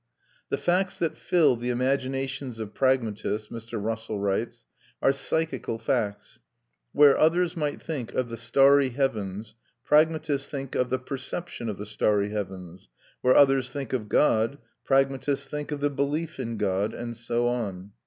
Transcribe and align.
"The 0.49 0.57
facts 0.57 0.97
that 0.97 1.15
fill 1.15 1.55
the 1.55 1.69
imaginations 1.69 2.59
of 2.59 2.73
pragmatists," 2.73 3.49
Mr. 3.49 3.79
Russell 3.79 4.19
writes, 4.19 4.65
"are 4.99 5.11
psychical 5.11 5.77
facts; 5.77 6.39
where 6.91 7.15
others 7.19 7.55
might 7.55 7.79
think 7.79 8.11
of 8.13 8.29
the 8.29 8.35
starry 8.35 8.89
heavens, 8.89 9.53
pragmatists 9.85 10.49
think 10.49 10.73
of 10.73 10.89
the 10.89 10.97
perception 10.97 11.69
of 11.69 11.77
the 11.77 11.85
starry 11.85 12.29
heavens; 12.31 12.87
where 13.21 13.35
others 13.35 13.69
think 13.69 13.93
of 13.93 14.09
God, 14.09 14.57
pragmatists 14.83 15.47
think 15.47 15.71
of 15.71 15.81
the 15.81 15.91
belief 15.91 16.39
in 16.39 16.57
God, 16.57 16.95
and 16.95 17.15
so 17.15 17.47
on. 17.47 17.91